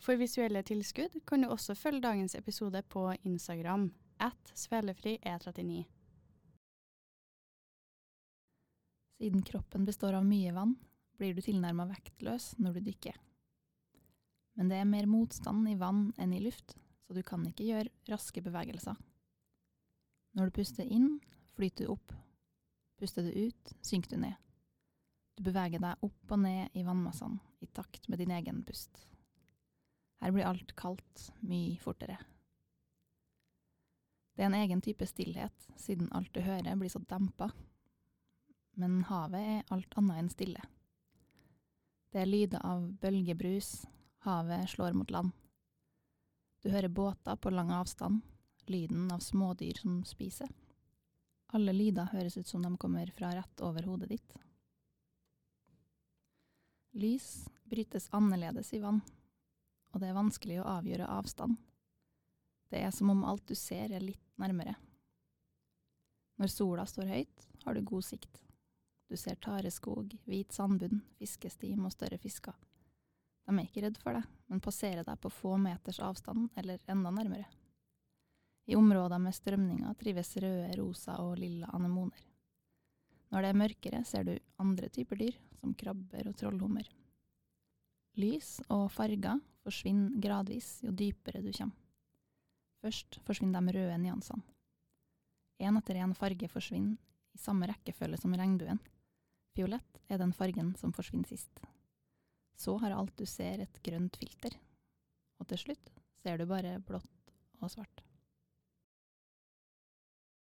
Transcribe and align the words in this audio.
For 0.00 0.16
visuelle 0.16 0.62
tilskudd 0.64 1.18
kan 1.28 1.42
du 1.44 1.50
også 1.52 1.74
følge 1.76 2.00
dagens 2.06 2.34
episode 2.38 2.80
på 2.88 3.10
Instagram 3.28 3.90
at 4.20 4.52
svelefri 4.56 5.18
e39. 5.20 5.82
Siden 9.20 9.42
kroppen 9.44 9.84
består 9.84 10.16
av 10.16 10.24
mye 10.24 10.54
vann, 10.56 10.78
blir 11.20 11.36
du 11.36 11.42
tilnærma 11.44 11.84
vektløs 11.90 12.54
når 12.56 12.78
du 12.78 12.86
dykker. 12.86 13.18
Men 14.56 14.72
det 14.72 14.78
er 14.80 14.88
mer 14.88 15.08
motstand 15.08 15.68
i 15.68 15.76
vann 15.76 16.08
enn 16.16 16.32
i 16.32 16.40
luft, 16.40 16.78
så 17.04 17.16
du 17.16 17.20
kan 17.26 17.44
ikke 17.44 17.68
gjøre 17.68 17.92
raske 18.08 18.40
bevegelser. 18.40 18.96
Når 20.32 20.48
du 20.48 20.56
puster 20.62 20.88
inn, 20.88 21.18
flyter 21.58 21.84
du 21.84 21.92
opp. 21.98 22.16
Puster 22.96 23.28
du 23.28 23.36
ut, 23.36 23.76
synker 23.84 24.16
du 24.16 24.24
ned. 24.24 24.40
Du 25.36 25.44
beveger 25.44 25.80
deg 25.82 26.08
opp 26.08 26.32
og 26.32 26.40
ned 26.40 26.72
i 26.72 26.88
vannmassene, 26.88 27.40
i 27.60 27.68
takt 27.68 28.08
med 28.08 28.24
din 28.24 28.32
egen 28.32 28.64
pust. 28.64 29.09
Her 30.20 30.34
blir 30.34 30.48
alt 30.48 30.74
kaldt 30.76 31.30
mye 31.40 31.78
fortere. 31.80 32.18
Det 34.36 34.44
er 34.44 34.50
en 34.50 34.58
egen 34.60 34.80
type 34.80 35.06
stillhet, 35.06 35.66
siden 35.76 36.12
alt 36.16 36.32
du 36.34 36.40
hører 36.40 36.76
blir 36.76 36.92
så 36.92 37.00
dempa. 37.08 37.50
Men 38.80 39.02
havet 39.08 39.40
er 39.40 39.72
alt 39.74 39.96
annet 40.00 40.20
enn 40.20 40.30
stille. 40.32 40.62
Det 42.10 42.22
er 42.22 42.30
lyder 42.30 42.64
av 42.66 42.86
bølgebrus, 43.02 43.84
havet 44.26 44.70
slår 44.70 44.96
mot 44.96 45.10
land. 45.10 45.32
Du 46.60 46.70
hører 46.70 46.88
båter 46.88 47.36
på 47.36 47.52
lang 47.52 47.70
avstand, 47.72 48.20
lyden 48.66 49.10
av 49.12 49.22
smådyr 49.24 49.78
som 49.80 50.00
spiser. 50.04 50.48
Alle 51.52 51.72
lyder 51.72 52.10
høres 52.12 52.36
ut 52.36 52.46
som 52.46 52.62
de 52.62 52.76
kommer 52.78 53.10
fra 53.16 53.32
rett 53.34 53.62
over 53.64 53.88
hodet 53.88 54.10
ditt. 54.12 54.36
Lys 56.92 57.48
brytes 57.70 58.08
annerledes 58.14 58.72
i 58.74 58.80
vann, 58.82 59.00
og 59.90 60.00
det 60.00 60.10
er 60.10 60.16
vanskelig 60.16 60.60
å 60.60 60.68
avgjøre 60.78 61.08
avstand. 61.10 61.58
Det 62.70 62.82
er 62.84 62.92
som 62.94 63.10
om 63.10 63.24
alt 63.26 63.46
du 63.50 63.56
ser 63.58 63.90
er 63.90 64.04
litt 64.04 64.22
nærmere. 64.38 64.76
Når 66.40 66.52
sola 66.54 66.86
står 66.86 67.10
høyt, 67.10 67.46
har 67.64 67.74
du 67.74 67.82
god 67.84 68.06
sikt. 68.06 68.44
Du 69.10 69.16
ser 69.18 69.36
tareskog, 69.42 70.14
hvit 70.24 70.54
sandbunn, 70.54 71.02
fiskestim 71.18 71.82
og 71.84 71.92
større 71.92 72.20
fisker. 72.22 72.54
De 73.44 73.56
er 73.56 73.66
ikke 73.66 73.82
redd 73.82 73.98
for 73.98 74.14
deg, 74.14 74.28
men 74.46 74.62
passerer 74.62 75.02
deg 75.04 75.18
på 75.18 75.32
få 75.34 75.56
meters 75.58 75.98
avstand 76.06 76.46
eller 76.60 76.78
enda 76.86 77.10
nærmere. 77.10 77.48
I 78.70 78.76
områder 78.78 79.18
med 79.18 79.34
strømninger 79.34 79.96
trives 79.98 80.30
røde, 80.38 80.70
rosa 80.78 81.16
og 81.24 81.34
lilla 81.42 81.72
anemoner. 81.74 82.22
Når 83.34 83.42
det 83.42 83.50
er 83.50 83.58
mørkere, 83.58 84.04
ser 84.06 84.28
du 84.28 84.36
andre 84.62 84.88
typer 84.94 85.18
dyr, 85.18 85.34
som 85.58 85.74
krabber 85.74 86.30
og 86.30 86.36
trollhummer. 86.38 86.86
Lys 88.18 88.60
og 88.70 88.88
farger 88.94 89.42
forsvinner 89.64 90.16
gradvis 90.22 90.78
jo 90.84 90.92
dypere 90.96 91.42
du 91.44 91.50
kommer. 91.52 91.76
Først 92.80 93.20
forsvinner 93.26 93.60
de 93.60 93.76
røde 93.76 93.98
nyansene. 94.00 94.42
Én 95.60 95.76
etter 95.76 96.00
én 96.00 96.14
farge 96.16 96.48
forsvinner 96.48 96.96
i 97.36 97.38
samme 97.38 97.68
rekkefølge 97.68 98.20
som 98.22 98.34
regnbuen. 98.34 98.80
Fiolett 99.54 100.00
er 100.08 100.20
den 100.22 100.32
fargen 100.32 100.72
som 100.80 100.94
forsvinner 100.96 101.28
sist. 101.28 101.60
Så 102.56 102.76
har 102.80 102.96
alt 102.96 103.16
du 103.16 103.26
ser 103.28 103.60
et 103.60 103.82
grønt 103.84 104.16
filter, 104.16 104.56
og 105.40 105.48
til 105.48 105.60
slutt 105.64 105.92
ser 106.22 106.40
du 106.40 106.48
bare 106.48 106.78
blått 106.80 107.34
og 107.60 107.72
svart. 107.72 108.04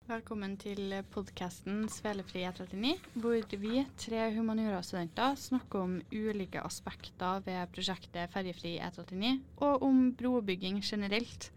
Velkommen 0.06 0.52
til 0.62 0.92
podkasten 1.10 1.88
Svelefri 1.90 2.44
E39, 2.46 2.92
hvor 3.18 3.56
vi, 3.58 3.80
tre 3.98 4.28
humaniorastudenter, 4.36 5.34
snakker 5.34 5.82
om 5.82 5.96
ulike 6.14 6.62
aspekter 6.62 7.42
ved 7.48 7.72
prosjektet 7.74 8.30
Ferjefri 8.30 8.76
E39, 8.86 9.32
og 9.66 9.88
om 9.88 10.12
brobygging 10.14 10.78
generelt. 10.86 11.50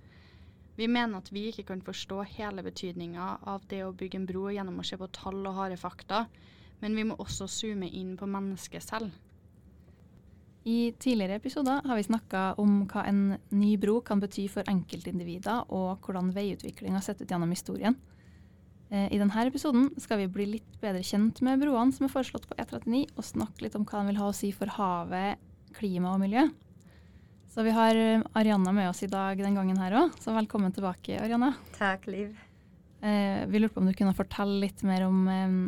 Vi 0.81 0.89
mener 0.89 1.21
at 1.21 1.29
vi 1.29 1.45
ikke 1.51 1.67
kan 1.75 1.85
forstå 1.85 2.23
hele 2.39 2.65
betydninga 2.65 3.29
av 3.45 3.69
det 3.69 3.85
å 3.85 3.93
bygge 3.93 4.23
en 4.23 4.27
bro 4.33 4.49
gjennom 4.49 4.81
å 4.81 4.89
se 4.95 4.97
på 4.97 5.13
tall 5.13 5.45
og 5.45 5.61
harde 5.61 5.77
fakta, 5.77 6.25
men 6.81 6.97
vi 6.97 7.05
må 7.05 7.21
også 7.21 7.53
zoome 7.53 7.93
inn 7.93 8.17
på 8.17 8.33
mennesket 8.33 8.89
selv. 8.89 9.13
I 10.65 10.95
tidligere 10.97 11.37
episoder 11.37 11.85
har 11.85 12.01
vi 12.01 12.09
snakka 12.09 12.55
om 12.65 12.87
hva 12.89 13.05
en 13.13 13.27
ny 13.53 13.77
bro 13.77 14.01
kan 14.01 14.25
bety 14.25 14.49
for 14.49 14.65
enkeltindivider, 14.73 15.69
og 15.69 16.01
hvordan 16.01 16.33
veiutviklinga 16.33 17.03
har 17.03 17.13
sett 17.13 17.21
ut 17.21 17.29
gjennom 17.29 17.53
historien. 17.53 18.01
Eh, 18.91 19.11
I 19.13 19.19
denne 19.21 19.45
episoden 19.49 19.91
skal 20.01 20.23
vi 20.23 20.31
bli 20.33 20.47
litt 20.55 20.79
bedre 20.81 21.03
kjent 21.05 21.43
med 21.45 21.61
broene 21.61 21.93
som 21.93 22.07
er 22.07 22.13
foreslått 22.13 22.49
på 22.49 22.57
E39, 22.57 23.05
og 23.17 23.27
snakke 23.27 23.67
litt 23.67 23.77
om 23.77 23.85
hva 23.89 24.01
de 24.01 24.13
vil 24.13 24.21
ha 24.23 24.31
å 24.31 24.37
si 24.37 24.51
for 24.57 24.73
havet, 24.79 25.43
klima 25.77 26.15
og 26.15 26.23
miljø. 26.23 26.47
Så 27.53 27.65
vi 27.67 27.75
har 27.75 27.97
eh, 27.97 28.25
Arianna 28.39 28.73
med 28.73 28.91
oss 28.91 29.03
i 29.05 29.11
dag 29.13 29.41
den 29.41 29.57
gangen 29.59 29.81
her 29.81 29.97
òg, 30.05 30.17
så 30.23 30.33
velkommen 30.37 30.73
tilbake, 30.73 31.19
Arianna. 31.21 31.53
Takk, 31.77 32.09
Liv. 32.09 32.33
Eh, 33.01 33.45
vi 33.47 33.61
lurte 33.61 33.77
på 33.77 33.85
om 33.85 33.91
du 33.91 33.97
kunne 33.99 34.17
fortelle 34.17 34.61
litt 34.65 34.83
mer 34.89 35.05
om 35.07 35.21
eh, 35.33 35.59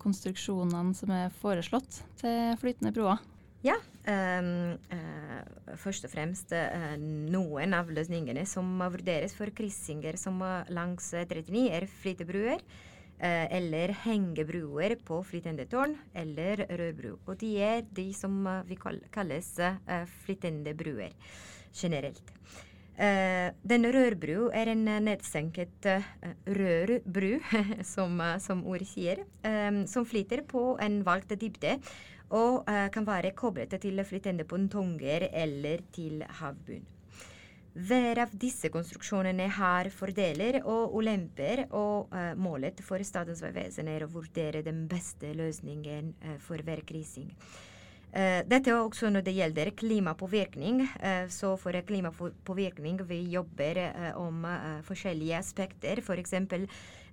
konstruksjonene 0.00 0.94
som 0.96 1.12
er 1.12 1.34
foreslått 1.42 2.02
til 2.22 2.54
flytende 2.60 2.94
broer. 2.94 3.18
Ja. 3.60 3.76
Um, 4.08 4.78
uh, 4.88 5.74
først 5.78 6.06
og 6.08 6.12
fremst 6.14 6.54
uh, 6.56 6.94
noen 7.00 7.76
av 7.76 7.90
løsningene 7.92 8.46
som 8.48 8.70
vurderes 8.80 9.34
for 9.36 9.52
kryssinger 9.52 10.16
som 10.18 10.40
uh, 10.40 10.64
langs 10.72 11.12
39 11.12 11.66
er 11.68 11.86
flytebruer. 12.00 12.64
eller 13.20 13.90
hengebruer 14.00 14.94
på 15.04 15.18
flytende 15.28 15.66
tårn 15.68 15.92
eller 16.16 16.62
rødbru. 16.70 17.18
Og 17.26 17.36
de 17.36 17.50
er 17.60 17.82
de 17.92 18.14
som 18.16 18.48
vi 18.64 18.78
kalles 18.80 19.50
flytende 20.24 20.72
bruer 20.72 21.12
generelt. 21.76 22.32
Uh, 23.00 23.52
den 23.64 23.84
rørbru 23.92 24.50
er 24.52 24.68
en 24.72 24.82
nedsenket 25.04 25.86
uh, 25.88 26.02
rørbru, 26.44 27.38
som, 27.94 28.16
uh, 28.20 28.38
som 28.40 28.64
ordet 28.68 28.88
sier, 28.88 29.22
um, 29.44 29.86
som 29.88 30.04
flyter 30.04 30.42
på 30.48 30.74
en 30.80 30.98
valgt 31.04 31.32
dybde 31.40 31.78
og 32.30 32.62
uh, 32.64 32.86
kan 32.94 33.06
være 33.06 33.34
koblet 33.36 33.74
til 33.82 34.04
flytende 34.06 34.46
pontonger 34.48 35.28
eller 35.32 35.84
til 35.92 36.24
havbunn. 36.40 36.86
Hver 37.70 38.18
av 38.24 38.32
disse 38.34 38.66
konstruksjonene 38.74 39.46
har 39.54 39.92
fordeler 39.94 40.58
og 40.64 40.94
ulemper, 40.98 41.68
og 41.70 42.10
uh, 42.10 42.32
målet 42.34 42.82
for 42.82 43.02
Statens 43.06 43.42
vegvesen 43.44 43.88
er 43.88 44.02
å 44.04 44.10
vurdere 44.10 44.64
den 44.66 44.88
beste 44.90 45.30
løsningen 45.38 46.14
uh, 46.24 46.38
for 46.42 46.62
hver 46.66 46.82
krising. 46.86 47.30
Uh, 48.10 48.40
dette 48.42 48.72
er 48.72 48.74
også 48.74 49.06
når 49.12 49.22
det 49.22 49.36
gjelder 49.36 49.68
klimapåvirkning. 49.78 50.80
Uh, 50.98 51.28
så 51.30 51.52
for 51.60 51.76
klimapåvirkning 51.86 52.98
vi 53.06 53.20
jobber 53.30 53.78
uh, 53.86 54.08
om 54.18 54.46
forskjellige 54.86 55.36
aspekter. 55.38 56.02
F.eks. 56.02 56.34
For 56.50 56.64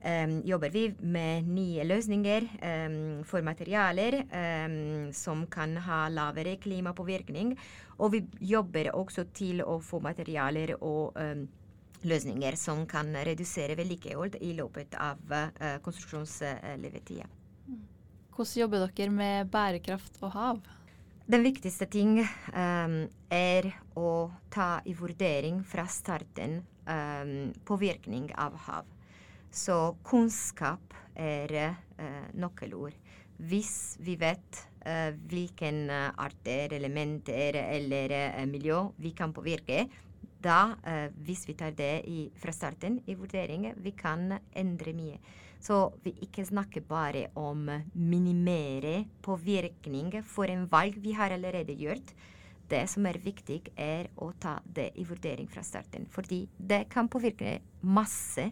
um, 0.02 0.34
jobber 0.46 0.74
vi 0.74 0.88
med 1.02 1.46
nye 1.46 1.86
løsninger 1.86 2.48
um, 2.58 2.98
for 3.30 3.46
materialer 3.46 4.24
um, 4.26 5.12
som 5.14 5.46
kan 5.46 5.78
ha 5.86 6.08
lavere 6.10 6.56
klimapåvirkning. 6.64 7.54
Og 8.02 8.16
vi 8.16 8.24
jobber 8.42 8.90
også 8.96 9.28
til 9.38 9.62
å 9.62 9.78
få 9.82 10.02
materialer 10.02 10.76
og 10.82 11.18
løsninger 12.06 12.58
som 12.58 12.86
kan 12.90 13.10
redusere 13.26 13.78
vedlikehold 13.78 14.38
i 14.46 14.52
løpet 14.54 14.94
av 15.02 15.18
konstruksjonslevetida. 15.82 17.26
Hvordan 18.38 18.60
jobber 18.62 18.86
dere 18.94 19.10
med 19.10 19.50
bærekraft 19.50 20.22
og 20.22 20.36
hav? 20.38 20.62
Den 21.28 21.44
viktigste 21.44 21.90
ting 21.92 22.22
um, 22.56 22.94
er 23.28 23.66
å 24.00 24.12
ta 24.48 24.78
i 24.88 24.94
vurdering 24.96 25.58
fra 25.68 25.84
starten 25.92 26.62
um, 26.88 27.50
påvirkning 27.68 28.30
av 28.32 28.56
hav. 28.64 28.88
Så 29.52 29.76
kunnskap 30.08 30.96
er 31.20 31.52
uh, 31.52 32.30
nøkkelord. 32.32 32.96
Hvis 33.44 33.98
vi 34.00 34.16
vet 34.22 34.62
uh, 34.86 35.12
hvilke 35.28 35.74
arter, 36.16 36.78
elementer 36.80 37.60
eller 37.66 38.16
uh, 38.40 38.46
miljø 38.48 38.86
vi 38.96 39.12
kan 39.12 39.36
påvirke, 39.36 39.84
da, 40.40 40.78
hvis 41.26 41.48
vi 41.50 41.58
tar 41.58 41.74
det 41.76 42.06
i, 42.08 42.30
fra 42.40 42.54
starten 42.54 43.02
i 43.10 43.16
vurderingen, 43.18 43.76
vi 43.84 43.92
kan 43.98 44.30
endre 44.56 44.94
mye. 44.96 45.18
Så 45.60 45.78
vi 46.04 46.14
ikke 46.24 46.46
snakker 46.46 46.86
bare 46.88 47.28
om 47.36 47.66
minimere 47.94 49.08
påvirkning 49.26 50.14
for 50.24 50.52
en 50.52 50.68
valg 50.72 51.00
vi 51.04 51.16
har 51.18 51.34
allerede 51.34 51.76
gjort. 51.78 52.14
Det 52.68 52.84
som 52.92 53.06
er 53.08 53.20
viktig, 53.24 53.62
er 53.80 54.10
å 54.20 54.34
ta 54.40 54.58
det 54.64 54.92
i 55.00 55.06
vurdering 55.08 55.48
fra 55.48 55.64
starten. 55.64 56.06
Fordi 56.12 56.44
det 56.58 56.86
kan 56.92 57.08
påvirke 57.08 57.60
masse 57.82 58.50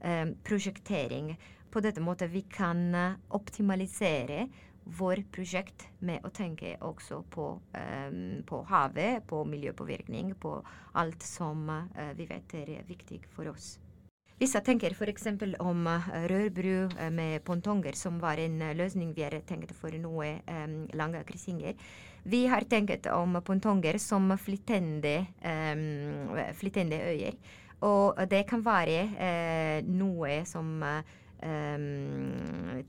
eh, 0.00 0.26
prosjektering. 0.44 1.34
På 1.70 1.80
dette 1.84 2.00
måten 2.02 2.30
vi 2.32 2.42
kan 2.50 2.94
uh, 2.94 3.18
optimalisere 3.36 4.48
vår 4.98 5.22
prosjekt 5.30 5.84
med 6.02 6.24
å 6.26 6.32
tenke 6.34 6.72
også 6.82 7.20
på, 7.30 7.44
um, 7.76 8.40
på 8.46 8.62
havet, 8.66 9.22
på 9.30 9.44
miljøpåvirkning, 9.46 10.34
på 10.34 10.56
alt 10.98 11.22
som 11.22 11.68
uh, 11.70 12.10
vi 12.18 12.26
vet 12.26 12.56
er 12.58 12.74
viktig 12.88 13.20
for 13.36 13.52
oss. 13.52 13.76
Hvis 14.40 14.54
jeg 14.56 14.64
tenker 14.64 14.94
f.eks. 14.96 15.26
om 15.60 15.84
uh, 15.84 16.06
rørbru 16.30 16.86
uh, 16.88 17.08
med 17.12 17.42
pontonger, 17.44 17.92
som 17.92 18.16
var 18.22 18.40
en 18.40 18.54
uh, 18.64 18.72
løsning 18.72 19.10
vi 19.12 19.26
har 19.26 19.34
tenkt 19.44 19.74
for 19.76 19.92
noe 20.00 20.30
um, 20.48 20.86
lange 20.96 21.20
kryssinger. 21.28 21.76
Vi 22.24 22.46
har 22.48 22.64
tenkt 22.64 23.04
om 23.12 23.36
pontonger 23.44 23.98
som 24.00 24.32
flytende, 24.40 25.26
um, 25.44 26.32
flytende 26.56 27.02
øyer. 27.12 27.36
Og 27.84 28.16
det 28.28 28.46
kan 28.48 28.64
være 28.64 29.82
noe 29.88 30.32
som 30.48 30.68
um, 30.84 31.84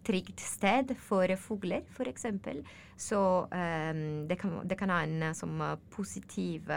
trygt 0.07 0.44
sted 0.44 0.95
for 1.00 1.36
fugler, 1.39 1.83
f.eks. 1.92 2.27
Så 2.95 3.21
um, 3.44 4.01
det, 4.27 4.39
kan, 4.39 4.56
det, 4.63 4.80
kan, 4.80 4.92
ha 4.92 5.04
en 5.04 5.36
som 5.36 5.59
positiv 5.92 6.71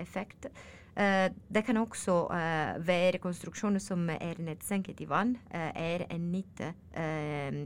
effekt. 0.00 0.48
Uh, 0.94 1.26
det 1.50 1.64
kan 1.66 1.78
også 1.80 2.14
uh, 2.30 2.86
være 2.86 3.18
konstruksjoner 3.18 3.82
som 3.82 4.06
er 4.14 4.38
nedsenket 4.38 5.00
i 5.02 5.08
vann. 5.10 5.32
Uh, 5.50 5.70
er 5.74 6.06
en 6.06 6.28
nytte, 6.30 6.70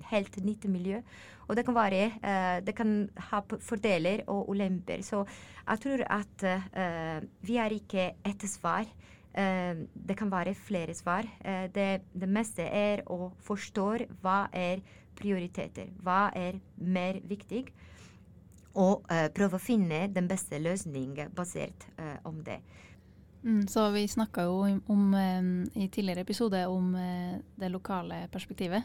helt 0.09 0.39
nytt 0.45 0.65
miljø. 0.73 1.03
Og 1.49 1.57
det 1.57 1.65
kan, 1.65 1.75
være, 1.77 2.61
det 2.65 2.75
kan 2.77 3.09
ha 3.31 3.41
fordeler 3.65 4.23
og 4.29 4.49
ulemper. 4.53 5.01
Så 5.03 5.23
jeg 5.65 5.81
tror 5.81 6.03
at 6.13 6.45
vi 7.41 7.57
har 7.57 7.73
ikke 7.73 8.11
ett 8.25 8.45
svar. 8.49 8.85
det 9.95 10.17
kan 10.17 10.31
være 10.31 10.55
flere 10.55 10.95
svar. 10.95 11.25
Det, 11.75 12.03
det, 12.13 12.29
meste 12.29 12.63
er 12.63 13.03
å 13.07 13.31
forstå 13.41 13.87
hva 14.21 14.49
er 14.53 14.81
prioriteter. 15.17 15.89
Hva 16.03 16.31
er 16.37 16.61
mer 16.77 17.21
viktig? 17.25 17.65
Og 18.75 19.09
prøve 19.35 19.57
å 19.57 19.63
finne 19.63 20.07
den 20.13 20.29
beste 20.29 20.59
løsningen 20.59 21.33
basert 21.33 21.89
om 22.25 22.45
det. 22.45 22.61
Mm, 23.43 23.67
så 23.71 23.87
vi 23.95 24.09
snakka 24.11 24.45
jo 24.49 24.61
om, 24.67 24.79
om, 24.91 25.67
i 25.75 25.89
tidligere 25.89 26.25
episode 26.27 26.65
om 26.67 26.95
eh, 26.99 27.39
det 27.57 27.71
lokale 27.71 28.25
perspektivet. 28.33 28.83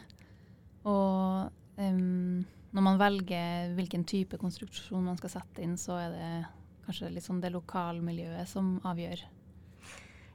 Og 0.86 1.50
um, 1.76 2.44
når 2.74 2.82
man 2.82 3.00
velger 3.00 3.72
hvilken 3.74 4.04
type 4.04 4.38
konstruksjon 4.38 5.04
man 5.04 5.18
skal 5.18 5.32
sette 5.38 5.64
inn, 5.64 5.78
så 5.80 5.98
er 5.98 6.12
det 6.14 6.30
kanskje 6.84 7.12
liksom 7.14 7.40
det 7.42 7.54
lokalmiljøet 7.54 8.50
som 8.50 8.76
avgjør. 8.84 9.24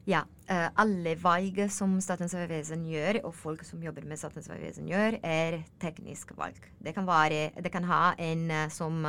Ja. 0.09 0.23
Alle 0.49 1.13
valg 1.21 1.59
som 1.69 1.99
Statens 2.01 2.33
vegvesen 2.33 2.87
gjør, 2.89 3.19
og 3.27 3.35
folk 3.37 3.61
som 3.67 3.83
jobber 3.83 4.07
med 4.09 4.17
Statens 4.17 4.47
vegvesen 4.49 4.87
gjør, 4.89 5.19
er 5.21 5.59
teknisk 5.83 6.31
valg. 6.39 6.57
Det 6.81 6.95
kan, 6.95 7.05
være, 7.05 7.51
det 7.53 7.69
kan 7.69 7.85
ha 7.85 8.15
en 8.17 8.49
som 8.73 9.05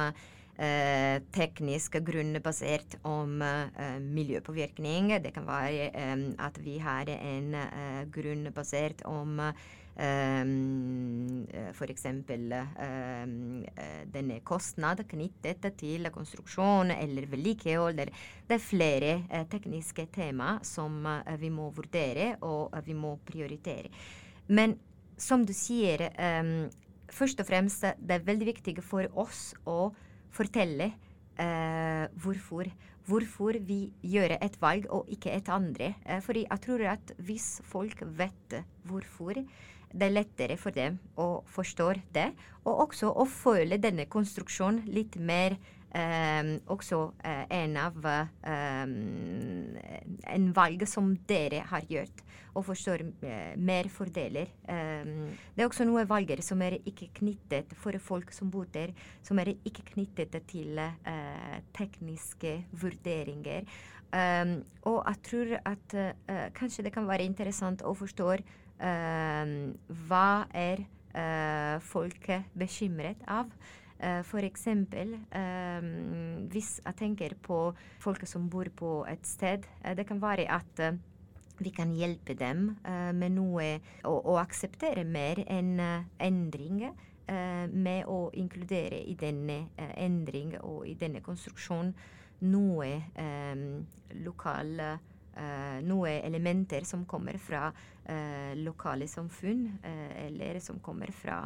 eh, 0.58 1.18
teknisk 1.34 2.00
grunn 2.06 2.38
basert 2.42 2.96
om 3.06 3.42
eh, 3.42 3.98
miljøpåvirkning. 4.00 5.14
Det 5.22 5.34
kan 5.36 5.46
være 5.48 5.90
eh, 5.90 6.24
at 6.38 6.58
vi 6.64 6.78
har 6.82 7.10
en 7.16 7.54
eh, 7.60 8.00
grunn 8.14 8.48
basert 8.54 9.04
om 9.08 9.38
Um, 10.00 11.46
F.eks. 11.74 12.06
Um, 12.06 13.66
denne 14.14 14.38
kostnad 14.46 15.02
knyttet 15.10 15.66
til 15.76 16.08
konstruksjon 16.14 16.94
eller 16.94 17.26
vedlikehold. 17.28 18.00
Det 18.48 18.56
er 18.56 18.62
flere 18.64 19.16
uh, 19.28 19.42
tekniske 19.50 20.06
tema 20.14 20.54
som 20.64 21.04
uh, 21.04 21.34
vi 21.40 21.50
må 21.52 21.68
vurdere 21.76 22.36
og 22.40 22.72
uh, 22.72 22.80
vi 22.86 22.96
må 22.96 23.18
prioritere. 23.28 23.92
Men 24.48 24.78
som 25.20 25.44
du 25.44 25.52
sier, 25.52 26.08
um, 26.16 26.70
først 27.12 27.42
og 27.42 27.50
fremst 27.50 27.84
det 28.00 28.16
er 28.16 28.24
veldig 28.24 28.54
viktig 28.54 28.78
for 28.80 29.04
oss 29.20 29.50
å 29.68 29.90
fortelle 30.34 30.92
uh, 31.40 32.06
hvorfor. 32.22 32.70
Hvorfor 33.10 33.56
vi 33.66 33.80
gjør 34.06 34.36
et 34.36 34.56
valg 34.62 34.86
og 34.92 35.08
ikke 35.10 35.32
et 35.34 35.48
andre. 35.50 35.94
Uh, 36.06 36.20
fordi 36.24 36.46
jeg 36.46 36.64
tror 36.66 36.86
at 36.92 37.12
hvis 37.18 37.48
folk 37.66 38.04
vet 38.18 38.60
hvorfor, 38.86 39.42
det 39.90 40.06
er 40.06 40.14
lettere 40.14 40.56
for 40.60 40.70
dem 40.74 41.00
å 41.18 41.42
forstå 41.50 41.90
det. 42.14 42.30
Og 42.64 42.86
også 42.86 43.10
å 43.10 43.26
føle 43.26 43.80
denne 43.82 44.06
konstruksjonen 44.10 44.86
litt 44.94 45.16
mer 45.18 45.56
eh, 45.94 46.56
også 46.70 47.00
eh, 47.24 47.44
en 47.60 47.76
av 47.80 48.06
eh, 48.06 48.82
en 50.34 50.50
valg 50.56 50.86
som 50.88 51.14
dere 51.28 51.64
har 51.70 51.86
gjort 51.90 52.24
og 52.54 52.64
forstår 52.66 53.04
eh, 53.22 53.54
mer 53.58 53.88
fordeler. 53.92 54.50
Um, 54.66 55.30
det 55.54 55.62
er 55.62 55.68
også 55.68 55.86
noen 55.86 56.08
valger 56.10 56.42
som 56.44 56.62
er 56.64 56.78
ikke 56.88 57.10
knyttet 57.20 57.74
for 57.78 57.96
folk 58.02 58.32
som 58.34 58.50
bor 58.50 58.68
der, 58.74 58.92
som 59.26 59.38
er 59.38 59.52
ikke 59.54 59.86
knyttet 59.92 60.34
til 60.50 60.78
uh, 60.80 61.58
tekniske 61.76 62.56
vurderinger. 62.82 63.68
Um, 64.10 64.56
og 64.82 65.04
jeg 65.06 65.20
tror 65.28 65.52
at 65.70 65.94
uh, 65.94 66.46
kanskje 66.56 66.88
det 66.88 66.94
kan 66.94 67.06
være 67.08 67.28
interessant 67.28 67.84
å 67.86 67.94
forstå 67.94 68.32
uh, 68.32 69.52
hva 70.08 70.30
er 70.54 70.88
folk 71.82 72.28
bekymret 72.54 73.18
av. 73.26 73.48
Uh, 74.00 74.40
eksempel, 74.40 75.12
um, 75.36 76.48
hvis 76.48 76.80
jeg 76.80 76.96
tenker 76.96 77.34
på 77.42 77.74
folk 78.00 78.26
som 78.26 78.48
bor 78.48 78.64
på 78.72 79.04
et 79.04 79.26
sted, 79.28 79.66
uh, 79.84 79.92
det 79.92 80.06
kan 80.08 80.22
være 80.22 80.46
at 80.48 80.80
uh, 80.80 80.96
vi 81.60 81.70
kan 81.70 81.92
hjelpe 81.92 82.34
dem 82.34 82.70
uh, 82.86 83.12
med 83.12 83.36
noe 83.36 83.68
og, 84.04 84.24
og, 84.24 84.38
akseptere 84.40 85.04
mer 85.04 85.42
enn 85.46 85.76
uh, 85.80 86.08
endring. 86.18 86.86
Uh, 87.30 87.68
med 87.70 88.08
å 88.10 88.32
inkludere 88.34 89.04
i 89.06 89.12
denne 89.14 89.68
endring 89.78 90.56
og 90.64 90.80
i 90.88 90.96
denne 90.98 91.20
konstruksjonen 91.22 91.92
noe 92.50 92.88
um, 93.14 93.84
lokale 94.24 94.96
noe 95.86 96.10
elementer 96.26 96.82
som 96.84 97.04
kommer 97.08 97.36
fra 97.38 97.68
lokale 98.58 99.06
samfunn, 99.08 99.60
eller 100.26 100.58
som 100.60 100.80
kommer 100.82 101.12
fra 101.14 101.38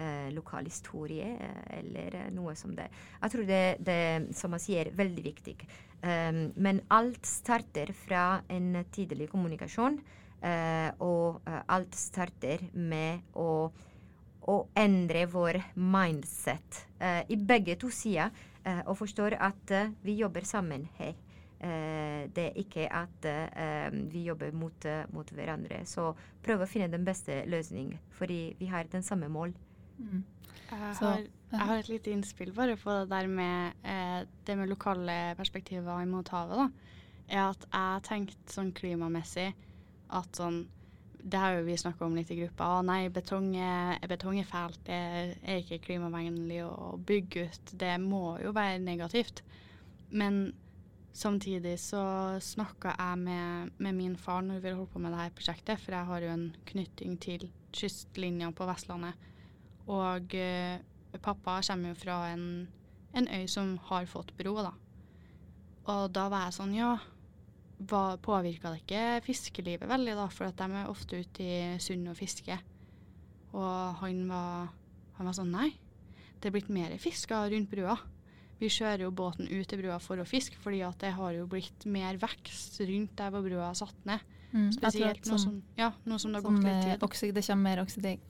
eh, 0.00 0.30
lokal 0.34 0.66
historie 0.68 1.28
eh, 1.36 1.62
eller 1.78 2.16
eh, 2.24 2.32
noe 2.34 2.56
som 2.58 2.72
det. 2.76 2.88
Jeg 3.20 3.34
tror 3.34 3.46
det, 3.48 3.62
det 3.84 4.00
som 4.36 4.56
jeg 4.56 4.66
sier, 4.66 4.90
er 4.90 4.98
veldig 4.98 5.24
viktig. 5.28 5.56
Um, 6.00 6.46
men 6.56 6.80
alt 6.88 7.26
starter 7.28 7.92
fra 7.92 8.40
en 8.48 8.72
tidlig 8.92 9.28
kommunikasjon, 9.28 9.98
uh, 10.40 10.88
og 11.04 11.42
uh, 11.44 11.58
alt 11.68 11.96
starter 11.98 12.62
med 12.72 13.20
å, 13.36 13.68
å 14.48 14.54
endre 14.80 15.26
vår 15.28 15.60
mindset 15.76 16.86
uh, 17.02 17.20
i 17.28 17.36
begge 17.36 17.76
to 17.80 17.92
sider, 17.92 18.32
og 18.60 18.92
forstår 18.98 19.38
at 19.40 19.70
vi 20.04 20.18
jobber 20.18 20.44
sammen 20.44 20.82
her. 20.98 21.14
det 22.36 22.42
er 22.42 22.58
ikke 22.60 22.84
at 22.92 23.24
vi 24.12 24.26
jobber 24.26 24.52
mot, 24.52 24.84
mot 25.16 25.32
hverandre. 25.32 25.78
Så 25.88 26.10
prøv 26.44 26.60
å 26.60 26.68
finne 26.68 26.90
den 26.92 27.06
beste 27.08 27.38
løsningen, 27.48 27.96
fordi 28.18 28.52
vi 28.60 28.68
har 28.68 28.84
den 28.92 29.02
samme 29.02 29.32
mål. 29.32 29.56
Mm. 30.00 30.24
Jeg, 30.70 30.78
har, 30.78 31.22
jeg, 31.50 31.60
har, 31.66 31.78
et 31.80 31.88
lite 31.90 32.12
innspill 32.14 32.52
bare 32.54 32.76
på 32.78 32.92
det 32.94 33.08
der 33.10 33.26
med 33.30 33.72
eh, 33.82 34.20
det 34.46 34.56
med 34.58 34.70
lokale 34.70 35.34
perspektiver 35.38 36.02
imot 36.02 36.30
havet. 36.30 36.60
da, 36.60 36.90
er 37.30 37.46
at 37.48 37.66
jeg 37.70 38.04
tenkte 38.06 38.54
sånn 38.54 38.70
klimamessig 38.76 39.50
at 40.10 40.38
sånn 40.38 40.66
Det 41.20 41.36
har 41.36 41.52
jo 41.52 41.66
vi 41.66 41.74
snakka 41.76 42.06
om 42.06 42.14
litt 42.16 42.30
i 42.32 42.36
gruppa. 42.38 42.78
Å 42.78 42.84
nei, 42.88 43.10
betong 43.12 43.50
er, 43.60 43.98
betong 44.08 44.38
er 44.40 44.46
fælt. 44.48 44.78
Det 44.86 44.96
er 44.96 45.58
ikke 45.60 45.82
klimavennlig 45.84 46.62
å 46.64 46.94
bygge 46.96 47.42
ut. 47.44 47.72
Det 47.76 47.90
må 48.00 48.38
jo 48.40 48.54
være 48.56 48.78
negativt. 48.80 49.42
Men 50.16 50.54
samtidig 51.12 51.74
så 51.82 52.00
snakka 52.40 52.94
jeg 52.96 53.18
med, 53.20 53.76
med, 53.76 53.98
min 53.98 54.16
far 54.16 54.40
når 54.46 54.62
vi 54.64 54.72
holdt 54.72 54.94
på 54.94 55.02
med 55.04 55.12
dette 55.12 55.36
prosjektet, 55.36 55.82
for 55.82 55.98
jeg 55.98 56.08
har 56.08 56.24
jo 56.24 56.32
en 56.32 56.46
knytting 56.72 57.20
til 57.20 57.44
kystlinja 57.76 58.48
på 58.56 58.70
Vestlandet. 58.72 59.28
Og 59.90 60.34
eh, 60.38 60.78
pappa 61.18 61.58
kommer 61.66 61.92
jo 61.92 61.98
fra 61.98 62.20
en, 62.30 62.44
en, 63.16 63.28
øy 63.28 63.46
som 63.50 63.74
har 63.90 64.06
fått 64.10 64.32
bro, 64.38 64.54
da. 64.62 64.74
Og 65.90 66.10
da 66.14 66.28
var 66.30 66.48
jeg 66.48 66.60
sånn, 66.60 66.76
ja 66.78 66.92
Påvirka 67.80 68.74
det 68.74 68.82
ikke 68.82 69.04
fiskelivet 69.24 69.88
veldig, 69.88 70.12
da? 70.18 70.26
For 70.28 70.50
at 70.50 70.58
de 70.60 70.66
er 70.76 70.90
ofte 70.90 71.22
ute 71.22 71.44
i 71.44 71.78
sund 71.80 72.10
og 72.12 72.18
fisker. 72.18 72.60
Og 73.56 74.02
han 74.02 74.26
var, 74.28 74.68
han 75.16 75.30
var 75.30 75.36
sånn, 75.38 75.54
nei. 75.54 75.70
Det 76.36 76.50
er 76.50 76.54
blitt 76.58 76.68
mer 76.68 76.92
fisker 77.00 77.48
rundt 77.48 77.70
brua. 77.72 77.96
Vi 78.60 78.68
kjører 78.68 79.06
jo 79.06 79.14
båten 79.16 79.48
ut 79.48 79.64
til 79.64 79.80
brua 79.80 79.96
for 80.04 80.20
å 80.20 80.28
fiske, 80.28 80.60
fordi 80.60 80.82
at 80.84 81.00
det 81.00 81.14
har 81.16 81.32
jo 81.32 81.48
blitt 81.48 81.86
mer 81.88 82.20
vekst 82.20 82.76
rundt 82.84 83.16
der 83.16 83.32
hvor 83.32 83.46
brua 83.48 83.70
er 83.70 83.80
satt 83.80 84.04
ned. 84.08 84.20
Mm, 84.50 84.72
Spesielt 84.74 85.28
nå 85.30 85.36
som, 85.38 85.58
ja, 85.78 85.92
nå 86.10 86.16
som 86.18 86.32
det 86.32 86.40
har 86.40 86.46
gått 86.48 86.64
litt 86.64 86.80
tid. 86.82 87.04
Oksy, 87.06 87.28
det 87.34 87.44
kommer 87.46 87.68
mer 87.68 87.82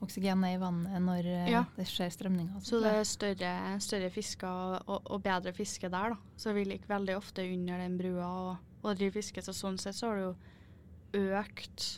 oksygen 0.05 0.45
i 0.45 0.59
vannet 0.61 1.01
når 1.01 1.29
eh, 1.33 1.49
ja. 1.55 1.63
det 1.79 1.87
skjer 1.89 2.13
strømninger. 2.13 2.61
Så 2.67 2.83
det 2.85 2.93
er 2.99 3.09
større, 3.09 3.53
større 3.81 4.11
fisker 4.13 4.77
og, 4.83 4.99
og, 5.01 5.17
bedre 5.25 5.55
fiske 5.57 5.89
der, 5.89 6.13
da. 6.13 6.37
Så 6.37 6.53
vi 6.57 6.67
ligger 6.69 6.93
veldig 6.93 7.17
ofte 7.17 7.47
under 7.49 7.81
den 7.81 7.97
brua 8.01 8.29
og, 8.29 8.71
og 8.83 9.01
driver 9.01 9.17
fiske. 9.17 9.45
Så 9.47 9.57
sånn 9.57 9.81
sett 9.81 9.97
så 9.97 10.11
har 10.11 10.21
det 10.21 10.27
jo 10.29 11.31
økt 11.41 11.89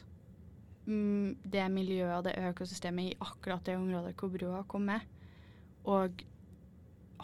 mm, 0.87 1.43
det 1.43 1.69
miljøet 1.75 2.17
og 2.21 2.27
det 2.29 2.39
økosystemet 2.53 3.11
i 3.11 3.21
akkurat 3.27 3.67
det 3.67 3.79
området 3.81 4.15
hvor 4.21 4.31
brua 4.31 4.63
kom 4.71 4.87
med. 4.93 5.03
Og 5.91 6.23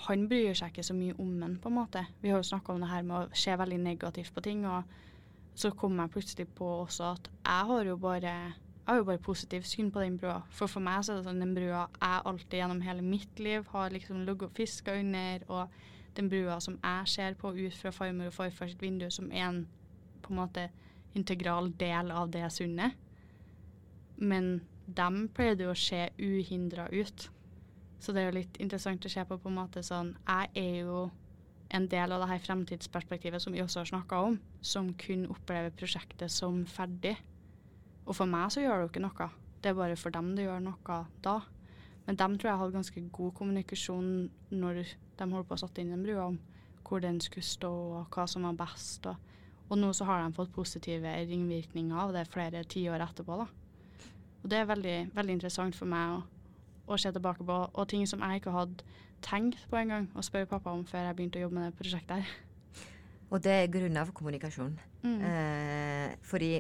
han 0.09 0.27
bryr 0.31 0.55
seg 0.59 0.75
ikke 0.75 0.87
så 0.87 0.99
mye 0.99 1.15
om 1.23 1.31
den, 1.45 1.61
på 1.63 1.71
en 1.71 1.79
måte. 1.79 2.09
Vi 2.23 2.35
har 2.35 2.43
jo 2.43 2.51
snakka 2.51 2.75
om 2.75 2.83
det 2.83 2.91
her 2.91 3.07
med 3.07 3.21
å 3.21 3.39
se 3.39 3.55
veldig 3.55 3.79
negativt 3.87 4.35
på 4.35 4.43
ting. 4.43 4.67
og 4.67 5.07
så 5.59 5.73
kom 5.75 5.99
jeg 5.99 6.15
plutselig 6.15 6.47
på 6.55 6.67
også 6.85 7.13
at 7.17 7.31
jeg 7.35 7.69
har 7.71 7.89
jo 7.89 7.97
bare 7.99 8.33
jeg 8.89 8.95
har 8.95 9.01
jo 9.03 9.05
bare 9.05 9.21
positivt 9.21 9.67
syn 9.69 9.91
på 9.93 10.01
den 10.01 10.15
brua. 10.19 10.39
For 10.49 10.67
for 10.67 10.81
meg 10.81 11.03
så 11.05 11.13
er 11.13 11.19
det 11.19 11.27
sånn 11.27 11.43
den 11.43 11.55
brua 11.57 11.83
jeg 12.01 12.23
alltid 12.31 12.55
gjennom 12.57 12.81
hele 12.87 13.03
mitt 13.05 13.43
liv 13.43 13.67
har 13.75 13.91
liksom 13.93 14.23
ligget 14.25 14.49
og 14.49 14.55
fiska 14.57 14.95
under, 14.97 15.45
og 15.49 15.69
den 16.17 16.31
brua 16.33 16.57
som 16.65 16.79
jeg 16.79 17.11
ser 17.13 17.37
på 17.37 17.53
ut 17.53 17.77
fra 17.77 17.93
farmor 17.93 18.31
og 18.31 18.37
farfar 18.39 18.71
sitt 18.71 18.83
vindu, 18.83 19.11
som 19.11 19.29
er 19.29 19.45
en 19.51 19.61
på 20.23 20.33
en 20.33 20.41
måte 20.41 20.69
integral 21.15 21.69
del 21.77 22.11
av 22.11 22.31
det 22.33 22.49
sundet. 22.53 22.97
Men 24.17 24.63
dem 24.87 25.27
pleide 25.35 25.67
jo 25.67 25.75
å 25.75 25.79
se 25.79 26.09
uhindra 26.17 26.89
ut. 26.89 27.29
Så 28.01 28.15
det 28.15 28.23
er 28.23 28.31
jo 28.31 28.39
litt 28.39 28.57
interessant 28.63 29.05
å 29.05 29.13
se 29.13 29.25
på 29.27 29.37
på 29.37 29.51
en 29.51 29.59
måte 29.59 29.83
sånn 29.83 30.15
Jeg 30.23 30.51
er 30.55 30.75
jo 30.87 31.09
en 31.75 31.89
del 31.91 32.13
av 32.13 32.23
det 32.23 32.31
her 32.31 32.45
fremtidsperspektivet 32.47 33.43
som 33.43 33.53
vi 33.53 33.63
også 33.63 33.83
har 33.83 33.91
snakka 33.91 34.21
om, 34.31 34.39
som 34.65 34.93
kun 35.01 35.27
opplever 35.29 35.75
prosjektet 35.77 36.33
som 36.33 36.63
ferdig. 36.69 37.17
Og 38.09 38.17
for 38.17 38.31
meg 38.31 38.53
så 38.53 38.65
gjør 38.65 38.79
det 38.79 38.87
jo 38.87 38.93
ikke 38.93 39.05
noe. 39.05 39.29
Det 39.61 39.71
er 39.71 39.77
bare 39.77 39.99
for 40.01 40.15
dem 40.15 40.33
det 40.37 40.47
gjør 40.47 40.63
noe 40.65 41.01
da. 41.25 41.39
Men 42.07 42.17
dem 42.17 42.39
tror 42.39 42.51
jeg 42.51 42.61
hadde 42.63 42.77
ganske 42.79 43.03
god 43.13 43.35
kommunikasjon 43.37 44.13
når 44.55 44.81
de 45.19 45.27
holdt 45.29 45.49
på 45.51 45.59
å 45.59 45.61
sette 45.61 45.83
inn 45.83 45.93
den 45.93 46.07
brua, 46.07 46.31
om 46.31 46.39
hvor 46.89 47.03
den 47.05 47.19
skulle 47.21 47.45
stå 47.45 47.69
og 47.69 48.15
hva 48.15 48.25
som 48.31 48.47
var 48.49 48.57
best. 48.57 49.05
Og, 49.11 49.35
og 49.69 49.77
nå 49.77 49.93
så 49.93 50.07
har 50.09 50.23
de 50.25 50.33
fått 50.39 50.55
positive 50.55 51.13
ringvirkninger 51.29 52.01
av 52.01 52.15
det 52.17 52.25
flere 52.33 52.65
tiår 52.65 53.05
etterpå. 53.05 53.43
da. 53.43 53.49
Og 54.41 54.49
det 54.49 54.63
er 54.63 54.71
veldig, 54.71 54.97
veldig 55.13 55.37
interessant 55.37 55.77
for 55.77 55.91
meg 55.91 56.17
å, 56.17 56.23
å 56.89 56.99
se 57.01 57.13
tilbake 57.13 57.45
på, 57.47 57.59
og 57.73 57.89
ting 57.89 58.07
som 58.09 58.23
jeg 58.25 58.41
ikke 58.41 58.55
hadde 58.55 58.85
tenkt 59.25 59.65
på 59.71 59.79
en 59.81 59.93
gang 59.93 60.11
å 60.15 60.25
spørre 60.25 60.49
pappa 60.51 60.73
om 60.75 60.85
før 60.89 61.09
jeg 61.09 61.19
begynte 61.19 61.41
å 61.41 61.47
jobbe 61.47 61.59
med 61.59 61.71
det 61.71 61.79
prosjektet 61.79 62.23
her. 62.23 62.35
Og 63.29 63.45
det 63.45 63.55
er 63.55 63.71
grunnen 63.73 64.01
av 64.01 64.13
kommunikasjon. 64.17 64.75
Mm. 65.05 65.17
Eh, 65.29 66.13
fordi 66.25 66.53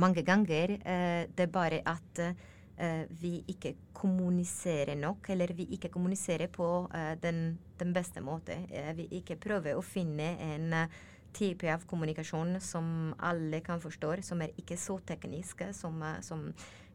mange 0.00 0.24
ganger 0.26 0.78
eh, 0.80 1.24
det 1.28 1.44
er 1.44 1.52
bare 1.52 1.80
at 1.86 2.20
eh, 2.24 3.04
vi 3.20 3.36
ikke 3.52 3.74
kommuniserer 3.94 4.96
nok, 4.98 5.28
eller 5.34 5.52
vi 5.56 5.68
ikke 5.76 5.92
kommuniserer 5.92 6.48
på 6.52 6.68
eh, 6.94 7.14
den, 7.22 7.58
den, 7.78 7.92
beste 7.94 8.22
måten. 8.24 8.66
Eh, 8.72 8.94
vi 8.96 9.08
ikke 9.20 9.36
prøver 9.40 9.76
å 9.76 9.84
finne 9.84 10.34
en 10.40 10.72
eh, 10.72 11.02
type 11.34 11.68
av 11.70 11.84
kommunikasjon 11.90 12.58
som 12.62 13.14
alle 13.18 13.60
kan 13.64 13.82
forstå, 13.82 14.16
som 14.22 14.42
er 14.42 14.54
ikke 14.60 14.78
så 14.78 15.00
teknisk 15.06 15.66
som, 15.74 16.00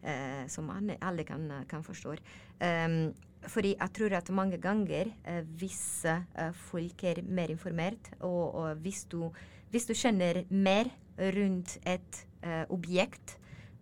eh, 0.03 0.45
som, 0.47 0.69
alle 0.71 1.23
kan, 1.27 1.49
kan 1.69 1.83
forstå. 1.83 2.15
Um, 2.59 3.13
fordi 3.47 3.75
jeg 3.79 3.93
tror 3.95 4.15
at 4.17 4.29
mange 4.35 4.57
ganger, 4.57 5.11
eh, 5.25 5.43
hvis 5.57 6.05
eh, 6.05 6.51
folk 6.53 7.03
er 7.03 7.21
mer 7.23 7.51
informert, 7.53 8.11
og, 8.19 8.55
og 8.55 8.75
hvis, 8.83 9.05
du, 9.05 9.31
hvis, 9.71 9.85
du, 9.85 9.93
kjenner 9.93 10.43
mer 10.49 10.89
rundt 11.17 11.77
et 11.87 12.25
eh, 12.43 12.65
objekt, 12.69 13.37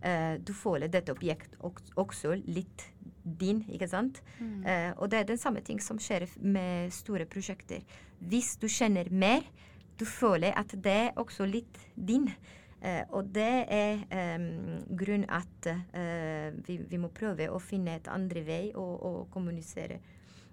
eh, 0.05 0.38
du 0.38 0.53
føler 0.53 0.88
dette 0.88 1.12
objektet 1.12 1.57
også 1.95 2.38
litt 2.45 2.91
din, 3.24 3.63
ikke 3.69 3.89
sant? 3.89 4.21
Mm. 4.39 4.65
Eh, 4.65 4.91
og 4.97 5.12
det 5.12 5.19
er 5.19 5.31
den 5.31 5.41
samme 5.41 5.62
ting 5.62 5.81
som 5.83 6.00
skjer 6.00 6.27
med 6.39 6.93
store 6.93 7.25
prosjekter. 7.25 7.81
Hvis 8.19 8.55
du 8.62 8.67
kjenner 8.67 9.09
mer, 9.12 9.41
du 9.97 10.05
føler 10.05 10.53
at 10.57 10.71
det 10.71 10.93
er 11.09 11.17
også 11.17 11.45
litt 11.50 11.81
din. 11.95 12.29
Uh, 12.77 13.01
og 13.17 13.31
det 13.34 13.65
er 13.74 14.03
um, 14.38 14.77
grunnen 14.98 15.25
at 15.34 15.69
uh, 15.72 16.53
vi, 16.67 16.77
vi, 16.77 17.00
må 17.01 17.10
prøve 17.10 17.50
å 17.50 17.57
finne 17.57 17.96
et 17.98 18.10
andre 18.13 18.43
vei 18.46 18.69
å, 18.77 18.84
å 18.86 19.12
kommunisere. 19.34 19.98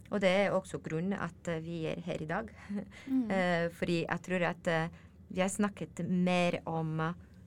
Og 0.09 0.23
det 0.25 0.31
er 0.31 0.57
også 0.57 0.81
grunnen 0.85 1.19
at 1.21 1.53
uh, 1.53 1.61
vi 1.61 1.83
er 1.91 2.01
her 2.07 2.25
i 2.25 2.31
dag. 2.31 2.49
Mm. 3.13 3.29
fordi 3.79 4.01
jeg 4.07 4.25
tror 4.25 4.47
at 4.49 4.73
vi 5.29 5.43
har 5.43 5.53
snakket 5.53 6.05
mer 6.09 6.61
om 6.69 7.01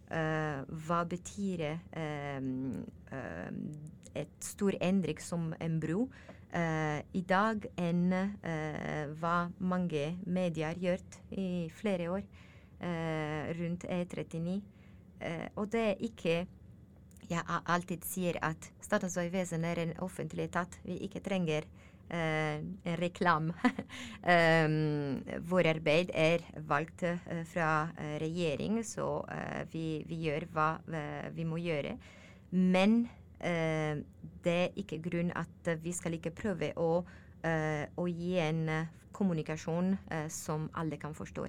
hva 0.07 0.98
betyr 1.03 1.62
et 4.15 4.38
stor 4.39 4.77
endring 4.79 5.19
som 5.19 5.50
en 5.60 5.79
bro 5.84 6.05
i 7.12 7.24
dag 7.27 7.67
enn 7.75 8.15
hva 9.19 9.36
mange 9.60 10.05
medier 10.24 10.72
har 10.72 10.79
gjort 10.79 11.19
i 11.36 11.67
flere 11.75 12.07
år. 12.15 12.24
Eh, 12.79 13.53
rundt 13.57 13.86
E39. 13.89 14.62
Eh, 15.19 15.48
og 15.55 15.72
det 15.72 15.81
er 15.81 15.96
ikke 16.00 16.48
Jeg 17.27 17.43
alltid 17.67 18.05
sier 18.07 18.38
at 18.39 18.69
Statens 18.79 19.17
vegvesen 19.17 19.65
er 19.67 19.81
en 19.81 19.89
offentlig 20.00 20.46
etat. 20.46 20.79
Vi 20.86 20.96
ikke 21.03 21.19
trenger 21.19 21.67
Uh, 22.07 22.63
en 22.88 22.96
reklame. 23.01 23.51
um, 24.63 25.17
vår 25.43 25.67
arbeid 25.74 26.13
er 26.15 26.39
valgt 26.63 27.03
uh, 27.03 27.41
fra 27.43 27.89
regjering, 28.22 28.77
så 28.86 29.25
vi, 29.74 30.05
vi, 30.07 30.22
gjør 30.24 30.46
hva 30.53 30.69
vi 31.36 31.43
må 31.43 31.60
gjøre. 31.60 31.98
Men 32.51 33.10
det 33.38 34.53
er 34.53 34.79
ikke 34.79 35.01
grunn 35.03 35.34
at 35.36 35.67
vi 35.84 35.91
skal 35.91 36.15
ikke 36.15 36.31
prøve 36.31 36.72
å, 36.79 37.03
å 37.43 38.07
gi 38.07 38.31
en 38.39 38.63
kommunikasjon 39.12 39.91
som 40.31 40.72
alle 40.79 40.96
kan 40.98 41.12
forstå. 41.13 41.43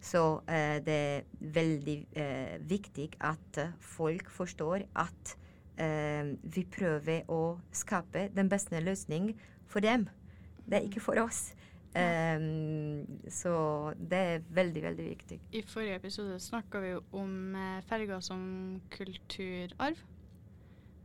Så 0.00 0.22
eh, 0.48 0.78
det 0.84 0.94
er 0.94 1.22
veldig 1.40 1.96
eh, 2.16 2.56
viktig 2.68 3.08
at 3.24 3.60
uh, 3.62 3.72
folk 3.80 4.30
forstår 4.30 4.88
at 4.94 5.36
vi 5.76 6.62
prøver 6.72 7.26
å 7.28 7.58
skape 7.68 8.30
den 8.32 8.48
beste 8.48 8.78
løsning 8.80 9.26
for 9.68 9.84
dem. 9.84 10.06
Det 10.64 10.78
er 10.78 10.86
ikke 10.86 11.02
for 11.04 11.20
oss. 11.20 11.50
Um, 11.92 13.04
så 13.28 13.52
det 14.00 14.20
er 14.30 14.46
veldig, 14.56 14.82
veldig 14.86 15.08
viktig. 15.10 15.38
I 15.52 15.62
forrige 15.68 15.98
episode 16.00 16.38
snakka 16.40 16.80
vi 16.80 16.94
om 17.20 17.58
ferger 17.90 18.24
som 18.24 18.40
kulturarv. 18.96 20.00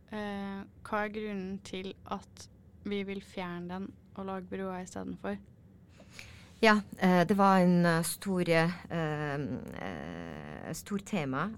hva 0.07 1.03
er 1.03 1.13
grunnen 1.19 1.59
til 1.67 1.91
at 2.07 2.47
vi 2.87 3.03
vil 3.11 3.19
fjerne 3.27 3.73
den 3.73 3.91
og 4.15 4.25
lage 4.31 4.47
broer 4.55 4.85
istedenfor? 4.85 5.35
Ja, 6.61 6.75
eh, 6.99 7.27
det 7.27 7.33
var 7.33 7.59
en 7.59 7.85
eh, 7.85 8.03
stor, 8.03 8.49
eh, 8.49 9.39
stor 10.73 10.99
tema. 10.99 11.49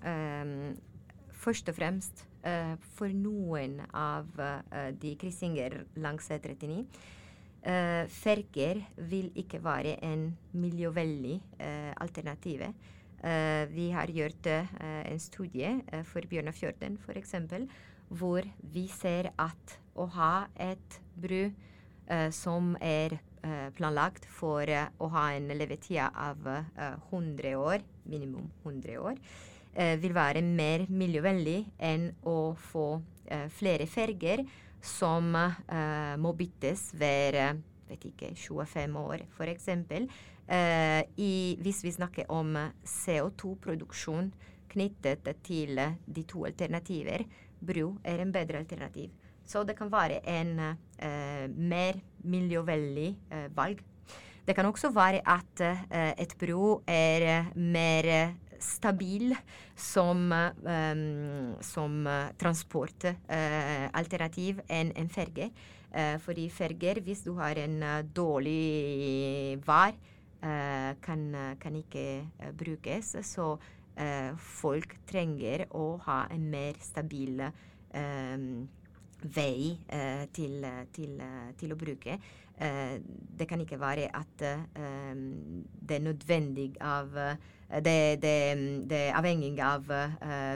først 1.44 1.70
og 1.70 1.76
fremst 1.76 2.24
for 2.96 3.12
noen 3.12 3.82
av 3.94 4.26
de 5.00 5.16
kryssinger 5.20 5.86
langs 5.96 6.30
E39. 6.32 6.86
Uh, 7.64 8.08
ferger 8.08 8.80
vil 8.98 9.32
ikke 9.36 9.60
være 9.64 9.98
en 10.04 10.38
miljøvennlig 10.52 11.42
alternativ. 12.00 12.64
Vi 13.76 13.90
har 13.92 14.08
gjort 14.08 14.48
en 14.48 15.20
studie 15.20 15.82
for 16.04 16.22
Bjørnafjorden 16.28 16.98
f.eks., 16.98 17.36
hvor 18.08 18.42
vi 18.74 18.88
ser 18.88 19.32
at 19.38 19.80
å 19.96 20.06
ha 20.16 20.48
et 20.56 21.00
bru 21.16 21.52
som 22.32 22.76
er 22.80 23.20
planlagt 23.78 24.28
for 24.30 24.70
eh, 24.70 24.90
å 25.00 25.10
ha 25.14 25.26
en 25.36 25.50
levetid 25.52 26.02
av 26.04 26.48
100 26.48 27.50
eh, 27.50 27.60
år, 27.60 27.84
minimum 28.10 28.50
100 28.64 29.00
år, 29.02 29.20
vil 29.74 30.14
være 30.14 30.44
mer 30.46 30.84
miljøvennlig 30.86 31.64
enn 31.82 32.12
å 32.30 32.54
få 32.54 33.02
flere 33.58 33.88
ferger 33.90 34.44
som 34.86 35.32
må 35.34 36.34
byttes 36.38 36.92
hver 36.94 37.40
vet 37.94 38.06
ikke, 38.10 38.34
25 38.38 39.00
år, 39.02 39.24
f.eks. 39.34 39.70
Uh, 40.44 41.02
hvis 41.64 41.84
vi 41.86 41.94
snakker 41.96 42.30
om 42.34 42.56
CO2-produksjon 42.86 44.32
knyttet 44.74 45.30
til 45.46 45.80
de 46.06 46.24
to 46.28 46.46
alternativer, 46.50 47.26
bro 47.64 47.94
er 48.04 48.24
en 48.24 48.34
bedre 48.34 48.64
alternativ. 48.64 49.14
Så 49.46 49.64
det 49.68 49.78
kan 49.78 49.92
være 49.92 50.22
en 50.30 50.58
uh, 50.60 51.46
mer 51.56 52.02
miljøvennlig 52.24 53.18
uh, 53.32 53.58
valg. 53.58 53.84
Det 54.44 54.56
kan 54.56 54.66
også 54.68 54.90
være 54.92 55.22
at 55.24 55.62
uh, 55.64 55.78
et 56.20 56.36
bro 56.40 56.84
er 56.88 57.46
mer 57.56 58.34
stabil 58.64 59.36
som, 59.76 60.32
um, 60.32 61.56
som 61.64 62.08
transportalternativ 62.40 64.60
enn 64.72 64.92
en 64.96 65.10
ferge. 65.10 65.52
fordi 66.20 66.50
ferger, 66.50 67.00
hvis 67.06 67.22
du 67.22 67.34
har 67.38 67.54
en 67.62 67.84
dårlig 68.16 69.60
vær, 69.68 69.92
kan, 70.42 71.36
kan, 71.62 71.76
ikke 71.76 72.30
brukes. 72.58 73.16
Så 73.22 73.58
folk 74.38 74.98
trenger 75.06 75.66
å 75.70 75.98
ha 76.08 76.28
en 76.34 76.50
mer 76.50 76.74
stabil 76.82 77.52
um, 77.94 78.68
vei 79.24 79.74
eh, 79.90 80.26
til, 80.34 80.66
til, 80.94 81.22
til, 81.60 81.74
å 81.74 81.80
bruke. 81.80 82.18
Eh, 82.58 82.96
det 83.38 83.48
kan 83.50 83.62
ikke 83.64 83.80
være 83.82 84.10
at 84.16 84.46
eh, 84.46 85.14
det 85.82 85.98
er 85.98 86.06
nødvendig 86.06 86.70
av 86.82 87.14
det, 87.84 88.22
det, 88.22 88.34
det, 88.90 89.00
er 89.08 89.18
avhengig 89.18 89.56
av 89.64 89.88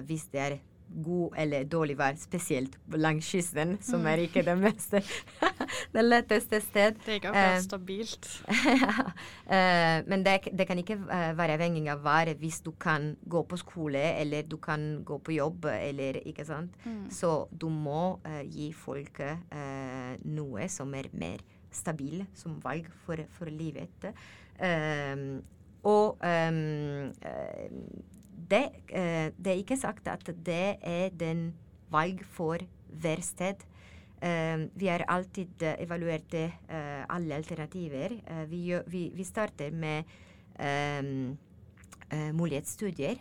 hvis 0.05 0.27
det 0.33 0.41
er 0.43 0.57
god 1.03 1.33
eller 1.37 1.63
dårlig 1.67 1.97
vær, 1.99 2.15
spesielt 2.17 2.77
langs 2.95 3.25
kysten, 3.31 3.77
som 3.81 3.99
Mm. 4.01 4.07
er 4.07 4.17
ikke 4.23 4.43
det 4.45 4.57
meste 4.57 5.01
Det 5.93 6.03
letteste 6.05 6.61
sted. 6.61 6.95
Det 7.05 7.17
ikke 7.19 7.27
akkurat 7.29 7.57
Eh, 7.57 7.61
stabilt. 7.61 8.29
uh, 8.47 9.99
men 10.09 10.23
det, 10.25 10.39
det 10.57 10.67
kan 10.67 10.77
ikke 10.79 10.93
eh, 11.11 11.33
være 11.37 11.53
avhengig 11.57 11.89
av 11.91 12.03
været 12.03 12.37
hvis 12.37 12.61
du 12.65 12.71
kan 12.71 13.15
gå 13.29 13.43
på 13.43 13.57
skole, 13.57 13.99
eller 14.21 14.41
du 14.47 14.57
kan 14.57 15.03
gå 15.05 15.17
på 15.17 15.31
jobb, 15.35 15.65
eller 15.65 16.21
ikke 16.25 16.45
sant. 16.45 16.71
Mm. 16.85 17.09
Så 17.11 17.47
du 17.61 17.69
må 17.69 18.19
uh, 18.25 18.41
gi 18.45 18.71
folk 18.73 19.21
noe 20.25 20.67
som 20.69 20.93
er 20.93 21.07
mer 21.13 21.37
stabil 21.71 22.25
som 22.33 22.59
valg 22.63 22.87
for, 23.05 23.17
for 23.29 23.45
livet. 23.51 24.05
Og 25.87 26.17
um, 26.23 27.13
det, 28.37 28.67
uh, 28.93 29.33
det 29.33 29.51
er 29.51 29.63
ikke 29.63 29.79
sagt 29.79 30.07
at 30.07 30.29
det 30.45 30.77
er 30.81 31.09
den 31.17 31.49
valg 31.91 32.21
for 32.25 32.61
hver 33.01 33.23
sted. 33.25 33.65
Uh, 34.17 34.67
vi 34.73 34.87
har 34.89 35.05
alltid 35.07 35.61
eh, 35.61 35.75
evaluert 35.83 36.33
alle 37.09 37.35
alternativer. 37.35 38.15
Vi, 38.49 38.61
vi, 38.87 39.11
vi 39.13 39.23
starter 39.23 39.71
med 39.71 40.03
um, 40.57 41.37
mulighetsstudier 42.33 43.19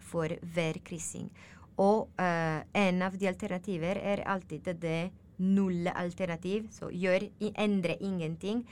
for 0.00 0.32
hver 0.54 0.78
kryssing. 0.84 1.28
Og 1.76 2.08
en 2.18 3.02
av 3.02 3.18
de 3.18 3.28
alternativer 3.28 3.98
er 3.98 4.24
alltid 4.26 4.72
det 4.80 5.10
nullalternativ, 5.38 6.66
så 6.70 6.88
gjør 6.90 7.28
endre 7.54 7.96
ingenting. 8.00 8.64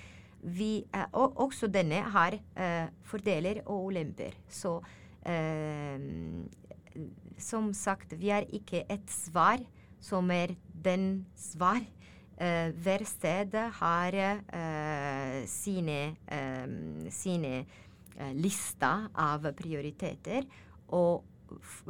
Vi, 0.43 0.85
og 1.13 1.39
også 1.45 1.69
denne 1.71 2.01
har 2.15 2.39
fordeler 3.07 3.63
og 3.67 3.93
ulemper. 3.93 4.35
Så 4.49 4.81
som 7.39 7.73
sagt, 7.75 8.15
vi 8.19 8.33
har 8.35 8.47
ikke 8.51 8.83
et 8.91 9.11
svar 9.11 9.63
som 10.03 10.31
er 10.35 10.57
den 10.85 11.27
svar. 11.39 11.83
Eh, 12.43 12.73
hver 12.83 13.05
sted 13.07 13.55
har 13.79 14.17
eh, 14.19 15.45
sine, 15.47 16.17
eh, 16.27 17.11
sine 17.13 17.53
eh, 17.61 18.33
lister 18.35 19.07
av 19.15 19.47
prioriteter. 19.55 20.49
Og 20.97 21.23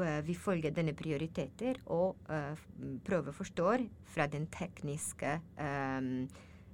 eh, 0.02 0.20
vi 0.26 0.36
følger 0.36 0.74
denne 0.74 0.94
prioriteter 0.98 1.80
og 1.94 2.20
eh, 2.28 2.58
prøver 3.06 3.32
å 3.32 3.38
forstå 3.38 3.70
fra 4.12 4.28
den 4.28 4.48
tekniske 4.52 5.38
eh, 5.40 6.10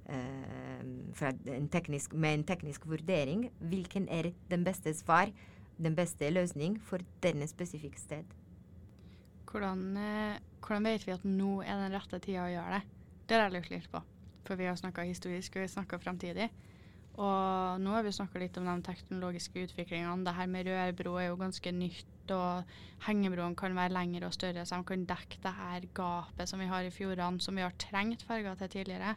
eh, 0.09 0.83
fra 1.15 1.31
en 1.55 1.69
teknisk, 1.71 2.13
med 2.13 2.41
en 2.41 2.47
teknisk 2.51 2.89
vurdering 2.89 3.47
hvilken 3.59 4.09
er 4.11 4.33
den 4.51 4.67
beste 4.67 4.93
svar, 4.97 5.31
den 5.79 5.95
beste 5.95 6.29
løsning 6.31 6.77
for 6.83 7.03
denne 7.23 7.47
spesifikke 7.47 7.99
sted. 7.99 8.37
Hvordan, 9.49 9.97
eh, 9.97 10.39
hvordan 10.61 10.85
vet 10.85 11.05
vi 11.07 11.15
at 11.15 11.25
nå 11.25 11.61
er 11.63 11.79
den 11.79 11.95
rette 11.95 12.19
tida 12.19 12.45
å 12.45 12.51
gjøre 12.53 12.77
det? 12.77 12.81
Det 13.27 13.37
har 13.37 13.47
jeg 13.47 13.55
lurt 13.55 13.71
litt 13.71 13.91
på. 13.91 14.01
For 14.45 14.59
vi 14.59 14.65
har 14.65 14.75
snakka 14.77 15.05
historisk, 15.05 15.55
og 15.55 15.65
vi 15.65 15.71
snakka 15.71 15.99
framtidig. 16.01 16.49
Og 17.19 17.81
nå 17.83 17.91
har 17.91 18.05
vi 18.05 18.13
snakka 18.15 18.39
litt 18.39 18.57
om 18.57 18.67
de 18.67 18.75
teknologiske 18.85 19.65
utviklingene. 19.67 20.23
Det 20.23 20.35
her 20.37 20.47
med 20.47 20.69
rørbro 20.69 21.17
er 21.19 21.27
jo 21.27 21.39
ganske 21.39 21.73
nytt, 21.75 22.31
og 22.31 22.63
hengebroene 23.07 23.57
kan 23.59 23.75
være 23.75 23.95
lengre 23.95 24.29
og 24.29 24.35
større, 24.37 24.63
så 24.65 24.79
de 24.79 24.87
kan 24.87 25.07
dekke 25.09 25.41
det 25.43 25.53
her 25.57 25.87
gapet 25.97 26.51
som 26.51 26.61
vi 26.61 26.69
har 26.69 26.85
i 26.85 26.93
fjordene, 26.93 27.41
som 27.41 27.57
vi 27.57 27.65
har 27.65 27.75
trengt 27.81 28.23
ferger 28.27 28.55
til 28.61 28.71
tidligere. 28.77 29.15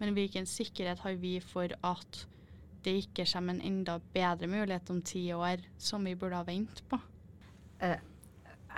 Men 0.00 0.14
hvilken 0.16 0.46
sikkerhet 0.46 1.02
har 1.04 1.18
vi 1.20 1.38
for 1.44 1.74
at 1.84 2.26
det 2.84 2.94
ikke 3.02 3.26
kommer 3.32 3.56
en 3.56 3.64
enda 3.64 3.98
bedre 4.14 4.48
mulighet 4.50 4.90
om 4.90 5.02
ti 5.02 5.24
år, 5.32 5.62
som 5.78 6.04
vi 6.06 6.14
burde 6.18 6.38
ha 6.38 6.46
ventet 6.46 6.84
på? 6.88 6.98
Uh, 7.82 7.98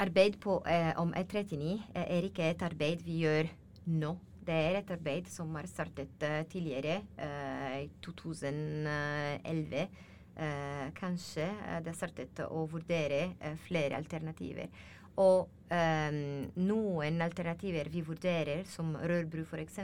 arbeid 0.00 0.38
på, 0.40 0.59
uh, 0.64 0.92
om 1.00 1.14
E39 1.14 1.73
uh, 1.76 2.02
er 2.02 2.28
ikke 2.28 2.50
et 2.50 2.62
arbeid 2.62 3.04
vi 3.07 3.21
gjør 3.25 3.50
nå. 3.87 4.14
Det 4.47 4.57
er 4.57 4.78
et 4.80 4.90
arbeid 4.90 5.28
som 5.30 5.52
har 5.54 5.66
startet 5.69 6.25
tidligere, 6.50 7.02
i 7.76 7.90
2011. 8.02 9.83
Eh, 10.40 10.87
kanskje 10.97 11.45
det 11.85 11.92
startet 11.95 12.40
å 12.49 12.64
vurdere 12.73 13.35
flere 13.66 13.99
alternativer. 14.00 14.73
Og 15.21 15.52
noen 16.57 17.21
alternativer 17.23 17.92
vi 17.92 18.00
vurderer, 18.02 18.64
som 18.66 18.97
rørbru 18.97 19.45
f.eks., 19.45 19.78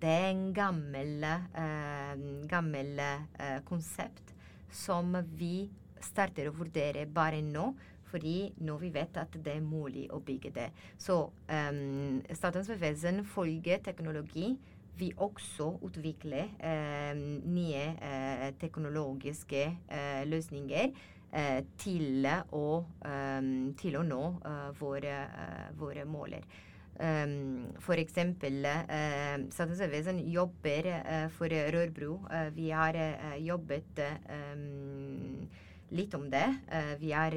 det 0.00 0.08
er 0.08 0.30
en 0.30 0.46
gammel, 0.56 1.24
eh, 1.24 2.20
gammel 2.48 2.98
eh, 2.98 3.58
konsept 3.68 4.32
som 4.72 5.12
vi 5.36 5.68
starter 6.00 6.48
å 6.48 6.56
vurdere 6.56 7.06
bare 7.06 7.42
nå. 7.44 7.70
Fordi 8.10 8.50
nå 8.66 8.74
vi 8.80 8.90
vet 8.90 9.18
at 9.20 9.36
det 9.38 9.52
er 9.54 9.62
mulig 9.62 10.08
å 10.10 10.18
bygge 10.24 10.50
det. 10.56 10.66
Så 10.98 11.20
um, 11.30 12.16
Statens 12.34 12.66
vegvesen 12.72 13.22
følger 13.22 13.78
teknologi. 13.86 14.56
Vi 14.98 15.12
også 15.14 15.68
utvikler 15.86 16.50
um, 16.58 17.20
nye 17.54 17.84
uh, 18.02 18.48
teknologiske 18.58 19.62
uh, 19.92 20.24
løsninger 20.26 20.90
uh, 20.90 21.60
til, 21.78 22.26
å, 22.50 22.64
um, 23.06 23.52
til 23.78 24.00
å 24.00 24.02
nå 24.02 24.24
våre, 24.80 25.14
våre 25.78 26.08
måler. 26.10 26.50
Um, 27.00 27.72
eksempel 27.96 28.60
uh, 28.60 29.46
Statens 29.48 29.80
jobber 30.28 30.88
uh, 30.90 31.28
for 31.32 31.48
rørbro. 31.48 32.18
Uh, 32.28 32.50
vi 32.52 32.68
har 32.76 32.92
uh, 32.92 33.38
jobbet 33.40 34.02
um, 34.28 35.48
litt 35.90 36.12
om 36.14 36.28
det. 36.30 36.44
Vi 37.00 37.08
har 37.10 37.34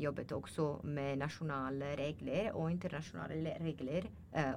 jobbet 0.00 0.30
også 0.32 0.78
med 0.88 1.18
nasjonale 1.20 1.90
regler 1.98 2.46
og 2.56 2.70
internasjonale 2.72 3.58
regler 3.60 4.06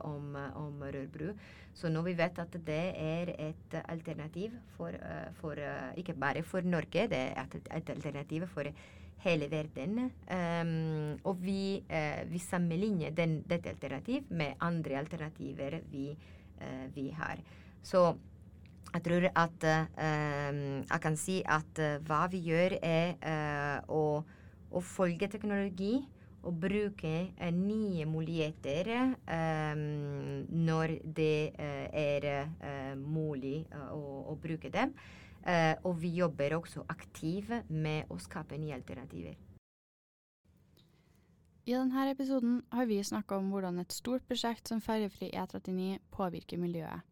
om, 0.07 0.37
om 0.55 0.85
Rørbro. 0.87 1.33
Så 1.75 1.91
nå 1.91 2.05
vi 2.05 2.13
vet 2.15 2.39
at 2.39 2.55
det 2.55 2.85
er 2.95 3.33
et 3.35 3.75
alternativ 3.81 4.55
for, 4.77 4.95
for 5.41 5.59
ikke 5.99 6.15
bare 6.15 6.45
for 6.47 6.63
Norge, 6.63 7.09
det 7.11 7.19
er 7.19 7.51
et 7.75 7.91
alternativ 7.97 8.47
for 8.47 8.71
hele 9.23 9.49
verden. 9.51 10.09
Um, 10.31 11.19
og 11.27 11.39
vi, 11.43 11.83
uh, 11.89 12.23
vi 12.31 12.39
sammenligner 12.39 13.15
den, 13.15 13.41
dette 13.49 13.73
alternativ 13.73 14.29
med 14.29 14.59
andre 14.63 14.99
alternativer 15.01 15.79
vi, 15.91 16.09
uh, 16.61 16.85
vi 16.95 17.09
har. 17.17 17.41
Så 17.83 18.13
jeg 18.93 19.03
tror 19.05 19.27
at 19.35 19.65
uh, 19.69 20.55
jeg 20.81 21.01
kan 21.01 21.17
si 21.19 21.41
at 21.45 21.79
eh, 21.79 21.99
hva 22.07 22.23
vi 22.31 22.39
gjør, 22.49 22.79
er 22.81 23.19
å, 23.87 24.23
å 24.71 24.81
følge 24.81 25.29
teknologi 25.29 25.99
og 26.39 26.55
bruke 26.55 27.11
nye 27.53 28.05
muligheter 28.07 28.89
eh, 28.95 29.81
når 30.49 30.93
det 31.03 31.51
er 31.59 32.27
mulig 32.95 33.67
å, 33.91 33.99
å 34.31 34.37
bruke 34.39 34.71
dem. 34.73 34.95
Eh, 35.49 35.75
og 35.83 35.95
vi 36.01 36.11
jobber 36.19 36.53
også 36.59 36.83
aktivt 36.91 37.69
med 37.69 38.09
å 38.13 38.19
skape 38.21 38.57
nye 38.59 38.75
alternativer. 38.75 39.37
I 41.65 41.73
denne 41.73 42.03
episoden 42.11 42.59
har 42.73 42.87
vi 42.89 42.99
snakka 43.05 43.37
om 43.37 43.49
hvordan 43.53 43.79
et 43.81 43.93
stort 43.93 44.25
prosjekt 44.29 44.69
som 44.69 44.81
ferjefri 44.81 45.29
E39 45.33 45.99
påvirker 46.13 46.61
miljøet. 46.61 47.05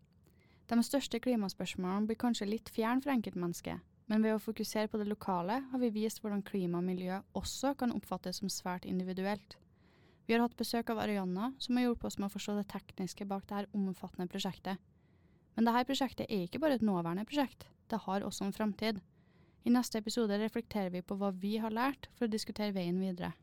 De 0.68 0.78
største 0.84 1.22
klimaspørsmålene 1.24 2.10
blir 2.10 2.20
kanskje 2.20 2.50
litt 2.50 2.70
fjern 2.74 3.02
for 3.02 3.14
enkeltmennesket, 3.14 3.80
men 4.10 4.26
ved 4.26 4.36
å 4.36 4.42
fokusere 4.42 4.90
på 4.92 5.00
det 5.00 5.08
lokale 5.10 5.62
har 5.72 5.82
vi 5.82 5.94
vist 5.96 6.20
hvordan 6.22 6.44
klima 6.46 6.82
og 6.82 6.88
miljø 6.90 7.22
også 7.38 7.74
kan 7.80 7.94
oppfattes 7.96 8.42
som 8.42 8.52
svært 8.52 8.86
individuelt. 8.86 9.58
Vi 10.28 10.36
har 10.36 10.44
hatt 10.44 10.58
besøk 10.60 10.90
av 10.92 11.00
Arianna, 11.00 11.54
som 11.64 11.78
har 11.78 11.88
hjulpet 11.88 12.10
oss 12.10 12.20
med 12.20 12.28
å 12.28 12.34
forstå 12.34 12.58
det 12.58 12.68
tekniske 12.74 13.30
bak 13.30 13.48
dette 13.48 13.72
omfattende 13.78 14.28
prosjektet. 14.32 14.82
Men 15.56 15.70
dette 15.70 15.88
prosjektet 15.88 16.28
er 16.28 16.46
ikke 16.46 16.60
bare 16.62 16.78
et 16.78 16.86
nåværende 16.86 17.26
prosjekt, 17.30 17.70
det 17.92 18.04
har 18.06 18.26
også 18.26 18.48
en 18.48 18.56
framtid. 18.56 19.00
I 19.68 19.74
neste 19.74 20.00
episode 20.00 20.38
reflekterer 20.40 20.94
vi 20.94 21.04
på 21.04 21.18
hva 21.20 21.34
vi 21.36 21.58
har 21.62 21.74
lært 21.74 22.10
for 22.16 22.28
å 22.28 22.32
diskutere 22.32 22.76
veien 22.76 23.00
videre. 23.02 23.34